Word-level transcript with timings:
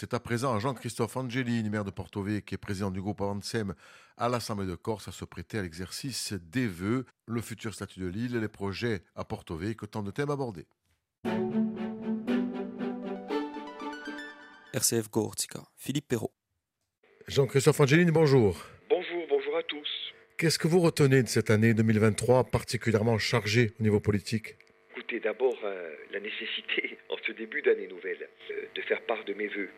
C'est 0.00 0.14
à 0.14 0.20
présent 0.20 0.54
à 0.54 0.60
Jean-Christophe 0.60 1.16
Angelini, 1.16 1.68
maire 1.70 1.84
de 1.84 1.90
Porto 1.90 2.24
qui 2.24 2.54
est 2.54 2.56
président 2.56 2.92
du 2.92 3.00
groupe 3.00 3.20
Avancem 3.20 3.74
à 4.16 4.28
l'Assemblée 4.28 4.68
de 4.68 4.76
Corse, 4.76 5.08
à 5.08 5.10
se 5.10 5.24
prêter 5.24 5.58
à 5.58 5.62
l'exercice 5.62 6.34
des 6.34 6.68
vœux, 6.68 7.04
le 7.26 7.40
futur 7.40 7.74
statut 7.74 7.98
de 7.98 8.06
l'île 8.06 8.36
et 8.36 8.40
les 8.40 8.46
projets 8.46 9.02
à 9.16 9.24
Porto 9.24 9.58
que 9.58 9.86
tant 9.86 10.04
de 10.04 10.12
thèmes 10.12 10.30
abordés. 10.30 10.68
RCF 14.72 15.10
Gortica, 15.10 15.64
Philippe 15.74 16.06
Perrault. 16.06 16.32
Jean-Christophe 17.26 17.80
Angelini, 17.80 18.12
bonjour. 18.12 18.64
Bonjour, 18.88 19.26
bonjour 19.28 19.56
à 19.56 19.64
tous. 19.64 19.88
Qu'est-ce 20.36 20.60
que 20.60 20.68
vous 20.68 20.78
retenez 20.78 21.24
de 21.24 21.28
cette 21.28 21.50
année 21.50 21.74
2023 21.74 22.44
particulièrement 22.44 23.18
chargée 23.18 23.74
au 23.80 23.82
niveau 23.82 23.98
politique? 23.98 24.58
D'abord, 25.16 25.58
euh, 25.64 25.94
la 26.12 26.20
nécessité, 26.20 26.98
en 27.08 27.16
ce 27.26 27.32
début 27.32 27.62
d'année 27.62 27.86
nouvelle, 27.86 28.28
euh, 28.50 28.66
de 28.74 28.82
faire 28.82 29.00
part 29.02 29.24
de 29.24 29.32
mes 29.32 29.46
voeux, 29.46 29.70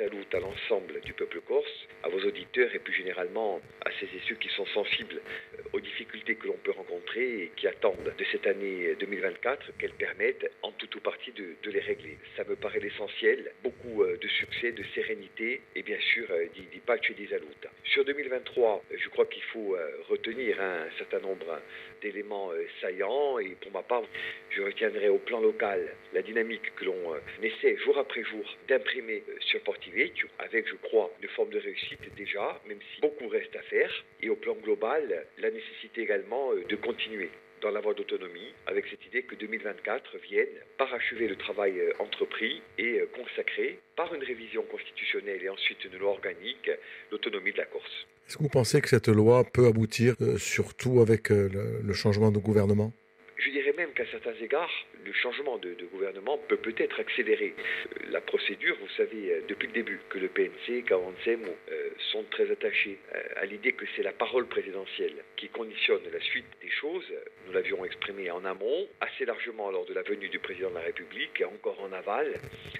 à 0.00 0.08
l'outre 0.08 0.36
à 0.36 0.40
l'ensemble 0.40 1.00
du 1.02 1.12
peuple 1.12 1.40
corse, 1.40 1.86
à 2.02 2.08
vos 2.08 2.18
auditeurs 2.18 2.74
et 2.74 2.80
plus 2.80 2.92
généralement 2.92 3.60
à 3.84 3.90
celles 3.92 4.08
et 4.14 4.20
ceux 4.28 4.34
qui 4.34 4.48
sont 4.48 4.66
sensibles 4.66 5.20
euh, 5.58 5.62
aux 5.76 5.80
difficultés 5.80 6.36
que 6.36 6.46
l'on 6.46 6.56
peut 6.64 6.70
rencontrer 6.70 7.42
et 7.42 7.52
qui 7.56 7.66
attendent 7.66 8.12
de 8.16 8.24
cette 8.32 8.46
année 8.46 8.94
2024 8.98 9.76
qu'elle 9.78 9.92
permette 9.92 10.50
en 10.62 10.72
tout 10.72 10.88
ou 10.96 11.00
partie 11.00 11.32
de, 11.32 11.56
les 11.70 11.80
régler. 11.80 12.16
Ça 12.36 12.44
me 12.44 12.56
paraît 12.56 12.80
l'essentiel, 12.80 13.52
beaucoup 13.62 14.04
de 14.04 14.28
succès, 14.28 14.72
de 14.72 14.82
sérénité 14.94 15.60
et 15.74 15.82
bien 15.82 15.98
sûr 16.00 16.26
di, 16.54 16.80
pace 16.86 17.00
di 17.10 17.26
salute. 17.26 17.66
Sur 17.84 18.04
2023, 18.04 18.84
je 18.96 19.08
crois 19.10 19.26
qu'il 19.26 19.42
faut 19.42 19.76
retenir 20.08 20.60
un 20.60 20.86
certain 20.96 21.20
nombre 21.20 21.60
d'éléments 22.00 22.50
saillants 22.80 23.38
et 23.38 23.56
pour 23.60 23.72
ma 23.72 23.82
part, 23.82 24.04
je 24.50 24.62
retiendrai 24.62 25.08
au 25.08 25.18
plan 25.18 25.40
local 25.40 25.94
la 26.14 26.22
dynamique 26.22 26.74
que 26.76 26.84
l'on 26.84 27.14
euh, 27.14 27.18
essaie 27.42 27.76
jour 27.76 27.98
après 27.98 28.22
jour 28.22 28.44
d'imprimer 28.68 29.22
euh, 29.28 29.36
sur 29.40 29.60
Portivecchio, 29.60 30.28
avec, 30.38 30.66
je 30.68 30.76
crois, 30.76 31.10
une 31.20 31.28
forme 31.28 31.50
de 31.50 31.58
réussite 31.58 32.14
déjà, 32.16 32.60
même 32.66 32.78
si 32.94 33.00
beaucoup 33.00 33.28
reste 33.28 33.54
à 33.56 33.62
faire. 33.62 33.92
Et 34.22 34.30
au 34.30 34.36
plan 34.36 34.54
global, 34.54 35.26
la 35.38 35.50
nécessité 35.50 35.65
également 35.96 36.52
euh, 36.52 36.64
de 36.68 36.76
continuer 36.76 37.30
dans 37.62 37.70
la 37.70 37.80
voie 37.80 37.94
d'autonomie, 37.94 38.52
avec 38.66 38.84
cette 38.90 39.04
idée 39.06 39.22
que 39.22 39.34
2024 39.34 40.18
vienne 40.28 40.46
parachever 40.76 41.26
le 41.26 41.36
travail 41.36 41.80
entrepris 41.98 42.60
et 42.76 43.00
consacrer 43.16 43.78
par 43.96 44.14
une 44.14 44.22
révision 44.22 44.62
constitutionnelle 44.70 45.42
et 45.42 45.48
ensuite 45.48 45.82
une 45.84 45.98
loi 45.98 46.10
organique 46.10 46.70
l'autonomie 47.10 47.52
de 47.52 47.56
la 47.56 47.64
Corse. 47.64 48.06
Est-ce 48.28 48.36
que 48.36 48.42
vous 48.42 48.50
pensez 48.50 48.82
que 48.82 48.88
cette 48.88 49.08
loi 49.08 49.42
peut 49.44 49.66
aboutir, 49.66 50.16
surtout 50.36 51.00
avec 51.00 51.30
le 51.30 51.92
changement 51.94 52.30
de 52.30 52.38
gouvernement? 52.38 52.92
Je 53.38 53.50
dirais 53.50 53.74
même 53.76 53.92
qu'à 53.92 54.06
certains 54.06 54.34
égards, 54.40 54.72
le 55.04 55.12
changement 55.12 55.58
de, 55.58 55.76
gouvernement 55.92 56.38
peut 56.48 56.56
peut-être 56.56 56.98
accélérer 57.00 57.54
euh, 57.56 58.10
la 58.10 58.20
procédure. 58.20 58.76
Vous 58.80 58.88
savez, 58.96 59.32
euh, 59.32 59.40
depuis 59.48 59.68
le 59.68 59.74
début, 59.74 60.00
que 60.08 60.18
le 60.18 60.28
PNC, 60.28 60.84
qu'Avancem 60.84 61.40
euh, 61.44 61.90
sont 62.12 62.24
très 62.30 62.50
attachés 62.50 62.98
à 63.36 63.44
l'idée 63.44 63.72
que 63.72 63.84
c'est 63.94 64.02
la 64.02 64.12
parole 64.12 64.46
présidentielle 64.46 65.14
qui 65.36 65.48
conditionne 65.48 66.00
la 66.12 66.20
suite 66.20 66.46
des 66.62 66.70
choses. 66.70 67.04
Nous 67.46 67.52
l'avions 67.52 67.84
exprimé 67.84 68.30
en 68.30 68.44
amont, 68.44 68.88
assez 69.00 69.24
largement 69.24 69.70
lors 69.70 69.84
de 69.86 69.94
la 69.94 70.02
venue 70.02 70.28
du 70.28 70.38
président 70.38 70.70
de 70.70 70.74
la 70.74 70.80
République 70.80 71.40
et 71.40 71.44
encore 71.44 71.80
en 71.80 71.92
aval. 71.92 72.34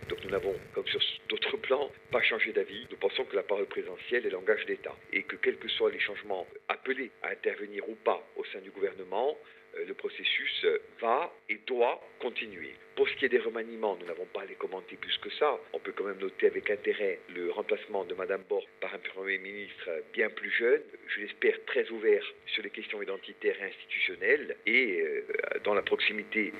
Donc 0.08 0.24
nous 0.24 0.30
n'avons, 0.30 0.54
comme 0.74 0.86
sur 0.86 1.00
d'autres 1.28 1.55
plans, 1.66 1.90
pas 2.10 2.22
changé 2.22 2.52
d'avis. 2.52 2.86
Nous 2.90 2.96
pensons 2.96 3.24
que 3.24 3.36
la 3.36 3.42
parole 3.42 3.66
présidentielle 3.66 4.24
est 4.26 4.30
langage 4.30 4.64
d'État 4.66 4.94
et 5.12 5.22
que 5.24 5.36
quels 5.36 5.58
que 5.58 5.68
soient 5.68 5.90
les 5.90 5.98
changements 5.98 6.46
appelés 6.68 7.10
à 7.22 7.30
intervenir 7.30 7.88
ou 7.88 7.94
pas 7.96 8.22
au 8.36 8.44
sein 8.46 8.60
du 8.60 8.70
gouvernement, 8.70 9.36
euh, 9.76 9.84
le 9.84 9.94
processus 9.94 10.64
euh, 10.64 10.78
va 11.00 11.32
et 11.48 11.58
doit 11.66 12.00
continuer. 12.20 12.74
Pour 12.94 13.08
ce 13.08 13.14
qui 13.16 13.24
est 13.24 13.28
des 13.28 13.38
remaniements, 13.38 13.96
nous 14.00 14.06
n'avons 14.06 14.26
pas 14.26 14.42
à 14.42 14.46
les 14.46 14.54
commenter 14.54 14.96
plus 14.96 15.16
que 15.18 15.30
ça. 15.30 15.58
On 15.72 15.78
peut 15.80 15.92
quand 15.92 16.04
même 16.04 16.18
noter 16.18 16.46
avec 16.46 16.70
intérêt 16.70 17.18
le 17.34 17.50
remplacement 17.50 18.04
de 18.04 18.14
Mme 18.14 18.44
Borg 18.48 18.64
par 18.80 18.94
un 18.94 18.98
Premier 18.98 19.38
ministre 19.38 19.90
bien 20.12 20.30
plus 20.30 20.50
jeune, 20.50 20.82
je 21.08 21.20
l'espère 21.20 21.62
très 21.66 21.88
ouvert 21.90 22.24
sur 22.46 22.62
les 22.62 22.70
questions 22.70 23.02
identitaires 23.02 23.56
et 23.60 23.64
institutionnelles, 23.64 24.56
et 24.66 25.00
euh, 25.00 25.24
dans 25.64 25.74
la 25.74 25.82
proximité 25.82 26.52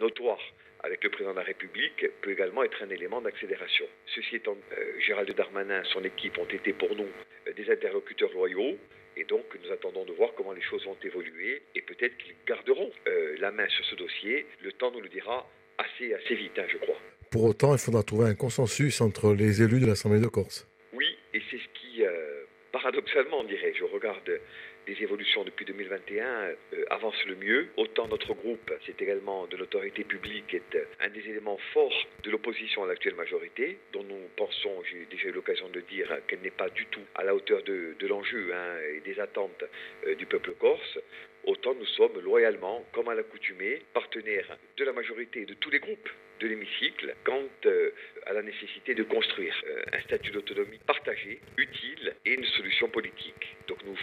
notoire 0.00 0.40
avec 0.86 1.02
le 1.02 1.10
président 1.10 1.32
de 1.32 1.38
la 1.38 1.44
République 1.44 2.06
peut 2.22 2.30
également 2.30 2.62
être 2.62 2.82
un 2.82 2.90
élément 2.90 3.20
d'accélération. 3.20 3.86
Ceci 4.14 4.36
étant, 4.36 4.56
Gérald 5.04 5.30
Darmanin, 5.34 5.82
son 5.92 6.02
équipe 6.04 6.38
ont 6.38 6.46
été 6.46 6.72
pour 6.72 6.94
nous 6.94 7.08
des 7.54 7.70
interlocuteurs 7.70 8.32
loyaux. 8.32 8.78
Et 9.16 9.24
donc, 9.24 9.44
nous 9.64 9.72
attendons 9.72 10.04
de 10.04 10.12
voir 10.12 10.30
comment 10.36 10.52
les 10.52 10.62
choses 10.62 10.84
vont 10.84 10.96
évoluer 11.02 11.62
et 11.74 11.80
peut-être 11.80 12.16
qu'ils 12.18 12.34
garderont 12.46 12.90
euh, 13.08 13.36
la 13.38 13.50
main 13.50 13.66
sur 13.68 13.84
ce 13.86 13.94
dossier. 13.94 14.46
Le 14.62 14.72
temps 14.72 14.90
nous 14.90 15.00
le 15.00 15.08
dira 15.08 15.48
assez, 15.78 16.12
assez 16.12 16.34
vite, 16.34 16.58
hein, 16.58 16.66
je 16.68 16.76
crois. 16.76 16.98
Pour 17.30 17.44
autant, 17.44 17.72
il 17.72 17.78
faudra 17.78 18.02
trouver 18.02 18.28
un 18.28 18.34
consensus 18.34 19.00
entre 19.00 19.32
les 19.32 19.62
élus 19.62 19.80
de 19.80 19.86
l'Assemblée 19.86 20.20
de 20.20 20.26
Corse. 20.26 20.68
Oui, 20.92 21.16
et 21.32 21.40
c'est 21.50 21.56
ce 21.56 21.80
qui, 21.80 22.04
euh, 22.04 22.44
paradoxalement, 22.72 23.40
on 23.40 23.44
dirait, 23.44 23.72
je 23.74 23.84
regarde 23.84 24.38
les 24.86 25.02
évolutions 25.02 25.44
depuis 25.44 25.64
2021 25.64 26.24
euh, 26.24 26.84
avancent 26.90 27.24
le 27.26 27.36
mieux. 27.36 27.68
Autant 27.76 28.08
notre 28.08 28.34
groupe, 28.34 28.72
c'est 28.86 29.00
également 29.00 29.46
de 29.46 29.56
l'autorité 29.56 30.04
publique, 30.04 30.54
est 30.54 30.78
un 31.00 31.08
des 31.08 31.28
éléments 31.28 31.58
forts 31.72 32.06
de 32.22 32.30
l'opposition 32.30 32.84
à 32.84 32.86
l'actuelle 32.86 33.14
majorité, 33.14 33.78
dont 33.92 34.04
nous 34.04 34.28
pensons, 34.36 34.82
j'ai 34.90 35.06
déjà 35.10 35.28
eu 35.28 35.32
l'occasion 35.32 35.68
de 35.68 35.80
dire, 35.80 36.08
qu'elle 36.26 36.40
n'est 36.40 36.50
pas 36.50 36.70
du 36.70 36.86
tout 36.86 37.04
à 37.14 37.24
la 37.24 37.34
hauteur 37.34 37.62
de, 37.62 37.94
l'enjeu 38.06 38.52
hein, 38.54 38.78
et 38.94 39.00
des 39.00 39.18
attentes 39.20 39.64
euh, 40.06 40.14
du 40.14 40.26
peuple 40.26 40.52
corse. 40.52 40.98
Autant 41.44 41.74
nous 41.74 41.86
sommes 41.86 42.20
loyalement, 42.20 42.84
comme 42.92 43.08
à 43.08 43.14
l'accoutumée, 43.14 43.82
partenaires 43.92 44.56
de 44.76 44.84
la 44.84 44.92
majorité 44.92 45.44
de 45.44 45.54
tous 45.54 45.70
les 45.70 45.78
groupes 45.78 46.08
de 46.40 46.48
l'hémicycle 46.48 47.14
quant 47.24 47.44
euh, 47.66 47.90
à 48.26 48.32
la 48.32 48.42
nécessité 48.42 48.94
de 48.94 49.02
construire 49.04 49.54
euh, 49.66 49.82
un 49.92 50.00
statut 50.00 50.30
d'autonomie 50.32 50.78
partagé, 50.86 51.40
utile 51.56 52.14
et 52.24 52.34
une 52.34 52.44
solution 52.44 52.88
politique. 52.88 53.45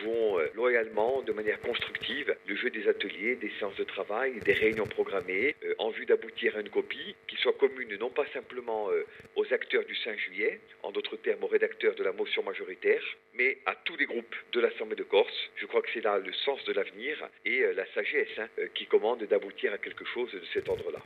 Nous 0.03 0.11
jouons 0.11 0.39
euh, 0.39 0.49
loyalement, 0.55 1.21
de 1.21 1.31
manière 1.31 1.59
constructive, 1.61 2.35
le 2.45 2.55
jeu 2.55 2.69
des 2.69 2.87
ateliers, 2.87 3.35
des 3.35 3.51
séances 3.59 3.75
de 3.75 3.83
travail, 3.83 4.39
des 4.39 4.53
réunions 4.53 4.85
programmées, 4.85 5.55
en 5.77 5.89
vue 5.89 6.05
d'aboutir 6.05 6.55
à 6.57 6.61
une 6.61 6.69
copie 6.69 7.15
qui 7.27 7.35
soit 7.37 7.53
commune 7.53 7.95
non 7.97 8.09
pas 8.09 8.25
simplement 8.33 8.89
aux 9.35 9.53
acteurs 9.53 9.85
du 9.85 9.95
5 9.95 10.17
juillet, 10.17 10.59
en 10.81 10.91
d'autres 10.91 11.15
termes 11.17 11.43
aux 11.43 11.47
rédacteurs 11.47 11.95
de 11.95 12.03
la 12.03 12.11
motion 12.11 12.43
majoritaire, 12.43 13.03
mais 13.33 13.57
à 13.65 13.75
tous 13.75 13.95
les 13.97 14.05
groupes 14.05 14.35
de 14.51 14.59
l'Assemblée 14.59 14.95
de 14.95 15.03
Corse. 15.03 15.51
Je 15.55 15.65
crois 15.65 15.81
que 15.81 15.89
c'est 15.93 16.03
là 16.03 16.17
le 16.17 16.33
sens 16.33 16.63
de 16.65 16.73
l'avenir 16.73 17.17
et 17.45 17.61
la 17.73 17.85
sagesse 17.93 18.39
hein, 18.39 18.47
qui 18.73 18.85
commande 18.87 19.23
d'aboutir 19.23 19.73
à 19.73 19.77
quelque 19.77 20.05
chose 20.05 20.31
de 20.31 20.41
cet 20.53 20.69
ordre-là. 20.69 20.99